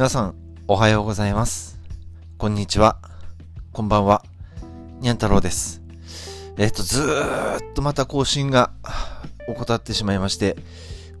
[0.00, 0.34] 皆さん、
[0.66, 1.78] おはようございます。
[2.38, 2.96] こんにちは。
[3.70, 4.24] こんばんは。
[4.98, 5.82] にゃん太郎です。
[6.56, 8.72] えっと、ずーっとまた更新が
[9.46, 10.56] 怠ってしまいまして、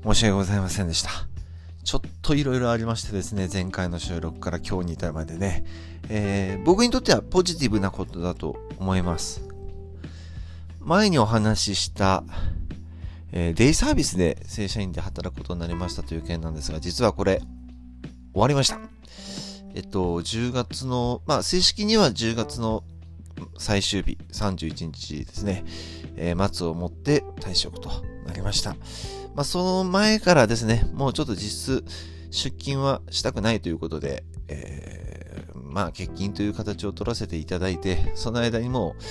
[0.02, 1.10] 申し訳ございませんでした。
[1.84, 5.66] ちょっといろいろありましてですね、前回の収録から今日に至るまでね、
[6.08, 9.42] えー僕にとってはポジティブなことだと思います。
[10.80, 12.24] 前にお話しした、
[13.32, 17.42] えーデイサービスで正社員で働くことになりましたという件なんですが、実はこれ、
[18.32, 18.78] 終わりました。
[19.74, 22.84] えっと、10月の、まあ、正式には10月の
[23.58, 25.64] 最終日、31日ですね、
[26.16, 27.90] えー末をもって退職と
[28.26, 28.74] なりました。
[29.34, 31.84] まあ、その前からですね、もうちょっと実質
[32.30, 39.02] 出勤はしたくないということで、えーまあ、欠勤という形を取らせていただいて、その間にもう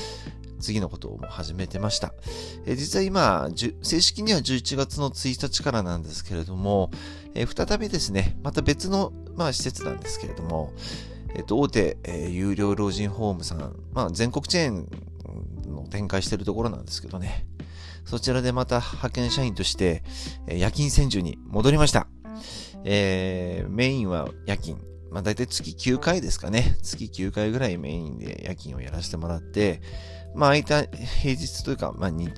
[0.59, 2.13] 次のことをも始めてました。
[2.65, 3.49] えー実は今、
[3.81, 6.91] 正式には11月の1日からなんですけれども、
[7.33, 10.73] えー再びですね、また別の、まあ、施設なんですけれども、
[11.35, 14.87] えっ、と、大手、えー有料老人ホームさん、まあ、全国チェーン
[15.73, 17.45] の展開しているところなんですけどね、
[18.05, 20.03] そちらでまた派遣社員として、
[20.47, 22.07] えー夜勤専従に戻りました。
[22.83, 24.89] えーメインは夜勤。
[25.11, 26.77] まあ、大体月9回ですかね。
[26.83, 29.81] 月9回ぐらいメインで夜勤をやらせてもらって、
[30.35, 32.31] まあ、空いた平日というか、まあ、日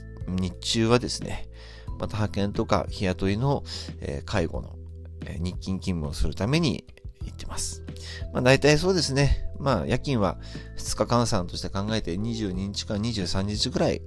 [0.59, 1.47] 中はですね、
[2.00, 3.64] また派遣とか日雇いの、
[4.02, 4.75] えー介護の、
[5.25, 6.86] えー日勤勤務をするために
[7.23, 7.83] 行ってます。
[8.33, 9.45] まあ大体そうですね。
[9.59, 10.38] まあ夜勤は
[10.78, 14.02] 2日換算として考えて22日か23日ぐらい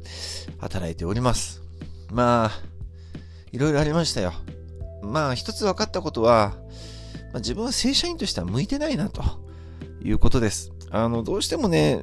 [0.58, 1.62] 働いております。
[2.10, 2.50] まあ、
[3.52, 4.32] いろいろありましたよ。
[5.02, 6.54] まあ一つ分かったことは、
[7.32, 9.22] まあ、自分は正社員としては向いてないなと
[10.02, 10.72] いうことです。
[10.90, 12.00] あの、どうしてもね、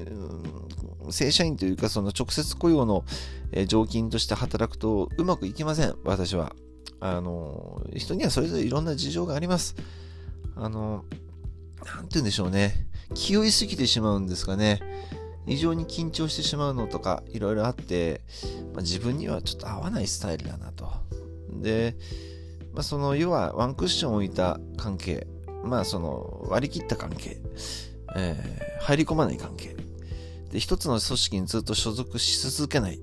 [1.12, 3.04] 正社員というかその直接雇用の
[3.52, 6.56] え常勤として働くとうまくいきません、私は。
[7.00, 9.76] あの、人にはそれぞれいろんな事情があります。
[10.56, 11.04] あの、
[11.86, 12.88] なんて言うんでしょうね。
[13.14, 14.80] 気負いすぎてしまうんですかね。
[15.48, 18.22] 非常に緊張してしまうのとかいろいろあって、
[18.74, 20.88] まあ、自分にはちょっと合わないスタイルだなと。
[21.52, 21.98] で、
[22.74, 25.28] まあ、その要はワンクッションを置いた関係、
[25.64, 27.38] まあその割り切った関係、
[28.16, 29.76] えー入り込まない関係。
[30.52, 33.00] で、一つの組織にずっと所属し続けない。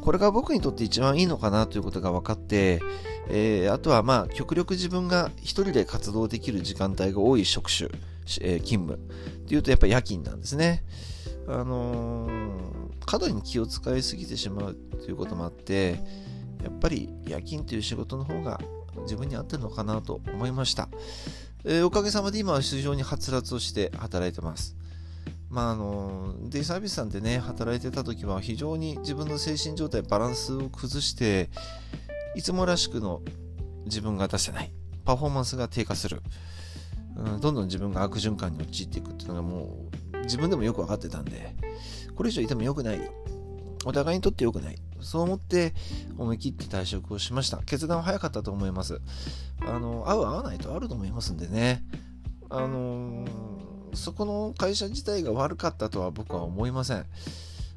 [0.00, 2.80] これが僕にとって一番いいのかなということが分かって、
[3.28, 7.90] えーあとはまあ極力自分が一人で活動できる時間帯が多い職種、
[8.40, 8.98] えー勤務っ
[9.48, 10.84] ていうとやっぱ夜勤なんですね。
[11.48, 16.00] あのー過度に気を使いすぎてしまうということもあって
[16.62, 18.60] やっぱり夜勤という仕事の方が
[19.02, 20.88] 自分に合ってるのかなと思いました、
[21.64, 24.76] えーおかげさまで今は非常にはつらつをして働いてます
[25.48, 31.50] まああのデイサービスさんでね働いてた時は非常に自分の精神状態バランスを崩して
[32.34, 33.22] いつもらしくの
[33.84, 34.72] 自分が出せない。
[35.04, 36.20] パフォーマンスが低下する、
[37.16, 41.54] うん、どんどん自分が悪循環に陥っていくっていうのがもう自分でもよく分かってたんで
[42.16, 43.00] これ以上いても良くない。
[43.84, 44.78] お互いにとって良くない。
[45.00, 45.74] そう思って
[46.18, 47.58] 思い切って退職をしました。
[47.58, 49.00] 決断は早かったと思います。
[49.60, 51.84] あの合う合わないとあると思いますんでね。
[52.50, 53.55] あのー
[53.96, 57.06] そこの会社自体が悪かったとは僕は思いません。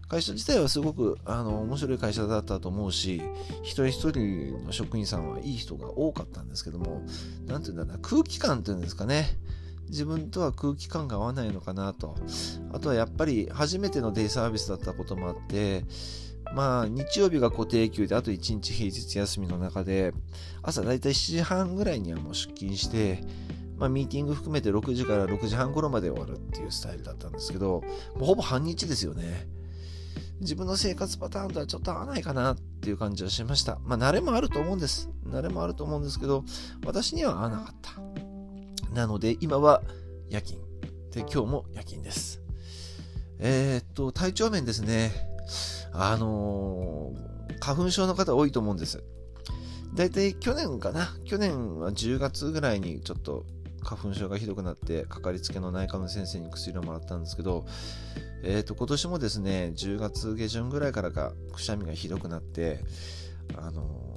[0.08, 3.22] 会社自体はすごくあの面白い会社だったと思うし
[3.62, 7.04] 一人一人の職員さんはいい人が多かったんですけども
[7.46, 9.28] 何て言うんだろうな空気感っていうんですかね。
[9.88, 12.16] 自分とは空気感が合わないのかなと。
[12.72, 15.86] あとはやっぱり初めてのデイサービスだったこともあって
[16.54, 20.14] まあ日曜日が固定給であと1日平日休みの中で
[20.64, 23.24] 朝だいたい7時半ぐらいにはもう出勤して
[23.80, 27.82] まあ、ミーティング含めて6時から6時半頃まで終わるっていうスタイルだったんですけど、
[28.16, 29.48] もうほぼ半日ですよね。
[30.42, 33.80] 自分の生活パターンとはちょっと合わないかなっていう感じはしました。
[33.84, 35.10] まあ、慣れもあると思うんです。
[35.26, 36.44] 慣れもあると思うんですけど、
[36.86, 38.94] 私には合わなかった。
[38.94, 39.82] なので、今は
[40.30, 40.62] 夜勤。
[41.12, 42.42] で、今日も夜勤です。
[43.40, 45.12] えーっと、体調面ですね。
[45.94, 49.04] あのー花粉症の方多いと思うんです。
[49.94, 53.46] 大体去年かな去年は10月ぐらいにちょっと
[53.90, 57.66] 花粉症がひどくなってかかりつけの内科の先生に薬をもらったんですけど、
[58.44, 62.82] えー、と今年もですね10月下旬ぐらいからがくしゃみがひどくなって
[63.58, 64.10] あのー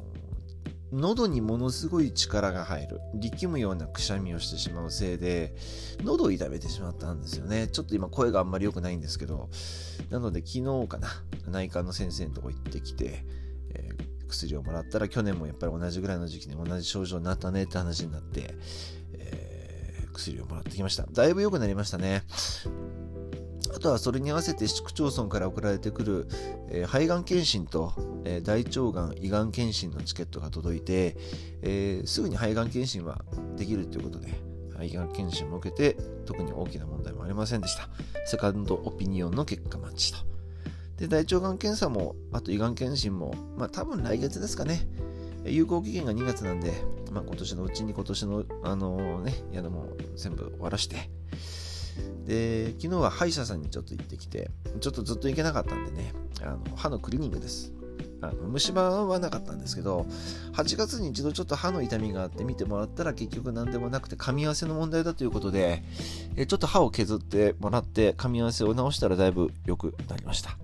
[0.92, 5.54] 喉にものすごい力が入る力むようなくしゃみをしてしまうせいで
[6.04, 7.66] 喉を痛めてしまったんですよね。
[7.68, 9.48] ちょっと今声があんまり良くないんですけど
[10.10, 11.08] なので昨日かな
[11.48, 13.24] 内科の先生のとこ行ってきて、
[13.74, 18.54] えー薬をもらったら去年もやっぱり同じぐらいの時期に同じ症状になったねって話になって、
[20.12, 21.06] 薬をもらってきました。
[21.10, 22.22] だいぶ良くなりましたね。
[23.74, 26.28] あとはそれに合わせて市区町村から送られてくる、
[26.68, 27.92] えー肺がん検診と、
[28.24, 31.16] えー大腸がん胃がん検診のチケットが届いて、
[31.62, 33.24] えーすぐに肺がん検診は
[33.56, 34.28] できるということで、
[34.76, 37.88] は胃がん検診も受けて特に大きな問題もありませんでした。
[38.26, 40.18] セカンドオピニオンの結果待ちと。
[40.98, 44.86] で大腸がん検査もあと胃がん検診もまあ多分来月ですかね。
[45.44, 46.72] 有効期限が2月なんで、
[47.10, 51.10] まあ、今年のうちに今年のあのねやるも全部終わらして
[52.24, 54.50] で昨日は歯医者さんにちょっと行ってきて
[54.80, 56.12] ちょっとずっと行けなかったんでね
[56.42, 57.72] あの歯のクリーニングです。
[58.24, 60.06] あの虫歯はなかったんですけど
[60.52, 65.82] 8月に一度ちょっと歯の痛みがあって見てもらったら結局何でもなくて噛み合わせの問題だということで
[66.36, 70.56] えちょっと歯を削ってもらって噛み合わせを直したらだいぶ良くなりました。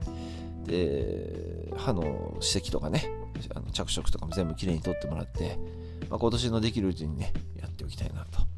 [0.67, 3.11] で歯の歯石とかね
[3.55, 5.58] あの着色とかも全部きれいに取ってもらって、
[6.11, 8.49] まあ、今年のできるうちにねやっておきたいなと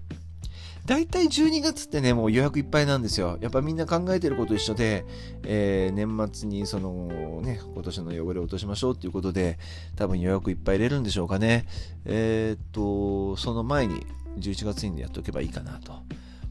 [0.86, 3.38] 大体12月ってね、もう予約いっぱいなんですよ。
[3.40, 5.04] やっぱみんな考えてること一緒で、
[5.44, 9.58] えー、年末にそのね、今年の汚れを落としましょうっていうことで、
[9.94, 11.66] 多分予約いっぱい入れるんでしょうかね。
[12.06, 14.04] えー、っと、その前に
[14.38, 15.92] 11月にやっておけばいいかなと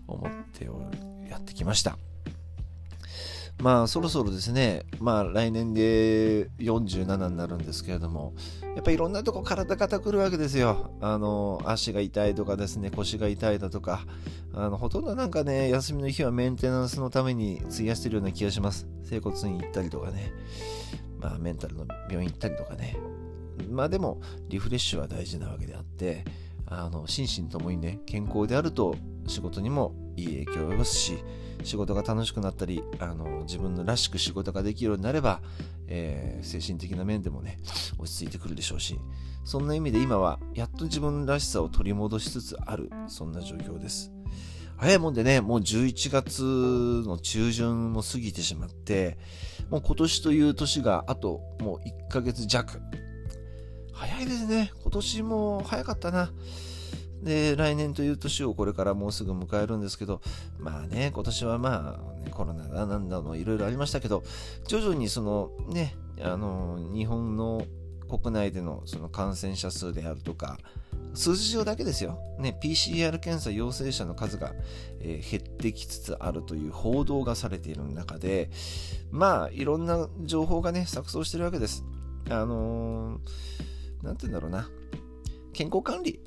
[0.08, 0.70] 思って
[1.30, 1.98] やってきました。
[3.62, 8.34] まあそろそろですね、まあ来年で47になるんですけれども、
[8.76, 10.92] やっぱいろんなとこ体硬くるわけですよ。
[11.02, 14.06] あの、足が痛いとかですね、腰が痛いだとか、
[14.54, 18.88] あの、ほとんどなんかね、休みの日はメンテナンスのために費やしてるような気がします。
[19.04, 20.32] 整骨院行ったりとかね、
[21.20, 22.96] まあメンタルの病院行ったりとかね。
[23.70, 26.24] まあでも、リフレッシュは大事なわけであって、
[26.70, 28.96] あの、心身ともにね、健康であると
[29.28, 31.18] 仕事にもいい影響を及ぼすし、
[31.64, 35.42] 仕事が楽しくなったりあの自分らしく仕事ができるようになれば、
[35.88, 37.60] えー、精神的な面でもね
[37.98, 39.00] 落ち着いてくるでしょうし
[39.44, 44.12] そんな意味で今はやっと自分らしさを取り戻しつつあるそんな状況です。
[44.78, 49.18] 早いもんでねもう11月の中旬も過ぎてしまって
[49.70, 52.82] もう今年という年があともう1ヶ月弱。
[54.00, 56.32] 早いですね今年も早かったな
[57.22, 60.22] で、来年という年をこれからもうすぐ迎えるんですけど、
[60.58, 64.24] まあね、今年はまあ、ね、コロナだなんだのいろいろありましたけど、
[64.68, 67.66] 徐々にそのね、あの、日本の
[68.10, 70.60] 国内でのその感染者数であるとか、
[71.14, 72.20] 数字上だけですよ。
[72.40, 74.54] ね、PCR 検査陽性者の数が、
[75.02, 78.50] えー、減ってきつつあるという報道がされている中で、
[79.12, 81.84] まあ、いろんな情報がね、錯綜してるわけです。
[82.30, 83.20] あのー、
[84.04, 84.70] なんて言うんだろうな。
[85.54, 86.20] 健康管理。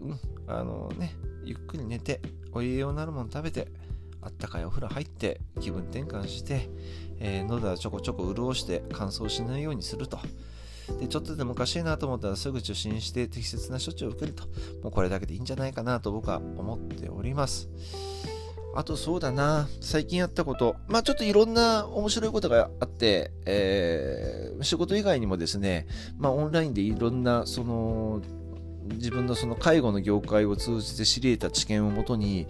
[0.00, 2.20] うん、あのね、ゆっくり寝て、
[2.52, 3.68] お栄養なるもの食べて、
[4.22, 6.68] あったかいお風呂入って気分転換して、
[7.18, 10.18] えー、喉はちょこちょこ潤して乾燥しないようにすると。
[10.98, 14.44] で、ちょっとでもおかしいなと思ったらすぐ受診して適切な処置を受けると。
[14.82, 17.68] もうこれだけでいいんじゃないかなと僕は思っております。
[18.74, 25.86] あとそうだな、最近やったこと、まあちょっといろんな面白いことがあって、えー、仕事以外にもですね、
[26.18, 28.22] まあオンラインでいろんなその
[28.94, 32.46] 自分のその介護の業界を通じて知り得た知見をもとに、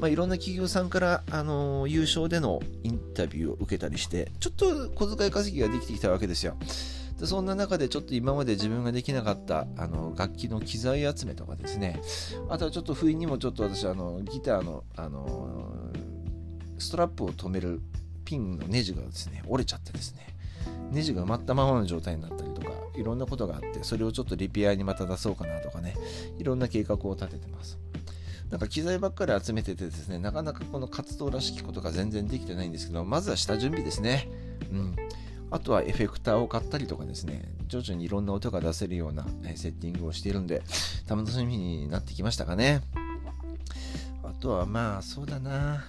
[0.00, 6.56] まあ、いろんな企業さんから、あの優勝でのインタビューを受けたりして、ちょっと小遣い稼ぎができてきたわけですよ。
[7.18, 12.00] でそんな中でちょっと今まで自分ができなかったあの楽器の機材集めとかですね、
[12.48, 15.92] あとはちょっと不意にもちょっと私、あのギターの、あの
[16.78, 17.80] ストラップを止める
[18.24, 20.26] ピンのネジがですね、折れちゃってですね、
[20.90, 25.94] ネジが埋まったままの状態になったりとか、いろんなことがあって、それをちょっとリペアにまた出そうかなとかね、
[26.38, 27.78] いろんな計画を立ててます。
[28.50, 34.28] なんか機材ばっかり集めててですね、なかなかこの活動らしきことが全然できてないんですけど、まずは下準備ですね。
[34.70, 34.96] うん。
[35.54, 40.64] あとはエフェクターを買ったりとかですね、徐々にいろんな音が出せるようなセッティングをしているんで、
[41.08, 42.82] 楽しみになってきましたかね。
[44.24, 45.84] あとはまあ、そうだな。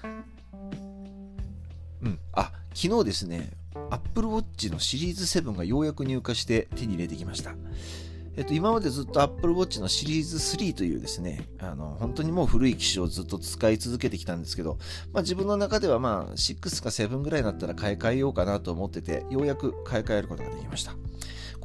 [2.04, 2.20] うん。
[2.34, 3.54] あ、昨日ですね、
[3.90, 7.56] Apple Watch のシリーズ7がようやく入荷して手に入れてきました。
[8.38, 14.78] えっと、今までずっと Apple Watch のシリーズ3というですね、あの、本当にもう古い機種をずっと使い続けてきたんですけど、
[15.14, 20.96] まあ自分の中ではまあ6か7ぐらいになったら買い替えようかなと思ってて、ようやく買い替えることができました。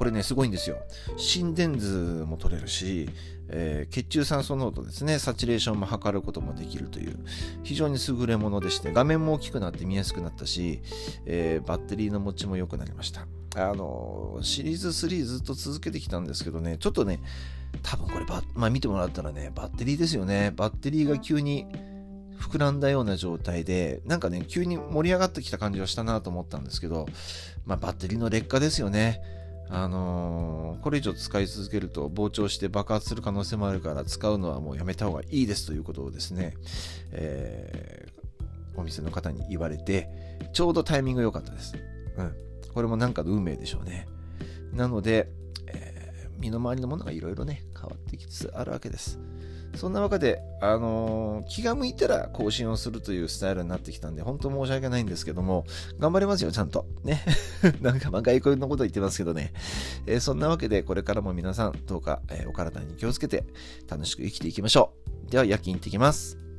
[0.00, 0.78] これね、すごいんですよ。
[1.19, 3.11] 心電図も取れるし、
[3.50, 7.19] えー、血中酸素濃度ですね、サチュレーションも測ることもできるという、
[7.64, 10.80] 非常に優れものでして、画面も大きくなって見やすくなったし、
[11.26, 13.26] えー、バッテリーの持ちも良くなりました。
[13.57, 17.21] あのー、シリーズ3ずっと続けてきたんですけどね、ちょっとね、
[17.83, 20.50] 多分これバ、まあ、見てもらったらね、バッテリーですよね。
[20.57, 21.66] バッテリーが急に
[22.38, 27.04] 膨らんだような状態で、なんかね、急に盛り上がってきた感じはしたなと思ったんですけど、
[27.66, 29.38] まあ、バッテリーの劣化ですよね。
[29.72, 36.54] あのー、これ以上使い続けると膨張して爆発する可能性もあるから使うのはもうやめた方がいいですということをですね、
[37.12, 40.08] えー、お店の方に言われて、
[40.52, 41.76] ちょうどタイミング良かったです。
[42.16, 42.34] うん。
[42.74, 44.08] これもなんかの運命でしょうね。
[44.72, 45.28] なので、
[45.68, 49.20] えー、身の回りのものがいろいろね、変わってきつつあるわけです。
[49.74, 55.64] そんな中で、あのー、気が向いたら更新をするというスタイルになってきたんで、本当申し訳ないんですけども、
[55.98, 56.86] 頑張りますよ、ちゃんと。
[57.04, 57.24] ね。
[57.80, 59.52] なんかまあ外国のこと言ってますけどね。
[60.06, 63.44] えー、そんなわけで、これからも皆さん、どうか、えー、お体に気をつけて、
[63.88, 64.92] 楽しく生きていきましょ
[65.28, 65.30] う。
[65.30, 66.50] では、夜勤行ってきます。